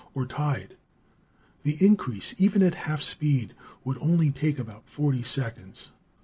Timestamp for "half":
2.73-3.01